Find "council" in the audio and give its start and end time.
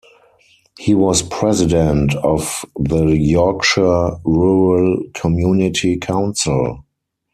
5.97-6.83